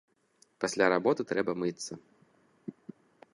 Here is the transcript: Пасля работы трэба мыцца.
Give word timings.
Пасля 0.63 0.85
работы 0.93 1.21
трэба 1.33 1.53
мыцца. 1.65 1.93